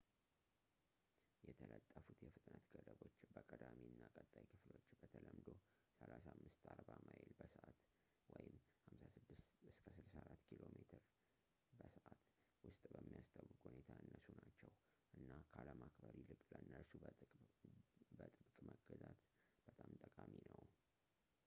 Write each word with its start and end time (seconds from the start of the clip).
የተለጠፉት 1.47 2.19
የፍጥነት 2.25 2.63
ገደቦች 2.75 3.17
በቀዳሚ 3.33 3.81
እና 3.95 4.05
ቀጣይ 4.15 4.45
ክፍሎች— 4.53 4.87
በተለምዶ 5.01 5.47
35-40 5.99 6.95
ማይል 7.09 7.29
በሰዓት 7.41 7.77
56-64 8.29 11.03
ኪሜ/ሰ 11.67 11.99
—ውስጥ 12.63 12.81
በሚያስታውቅ 12.95 13.59
ሁኔታ 13.67 13.89
ያነሱ 13.99 14.27
ናቸው 14.41 14.73
እና 15.21 15.29
ካለማክበር 15.57 16.15
ይልቅ 16.21 16.41
ለእነርሱ 16.53 16.93
በጥብቅ 17.03 17.43
መገዛት 18.25 19.21
በጣም 19.67 19.91
ጠቃሚ 20.05 20.33
ነው 20.55 20.65